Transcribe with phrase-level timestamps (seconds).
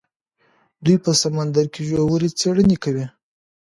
[0.83, 3.05] دوی په سمندر کې ژورې څیړنې کوي.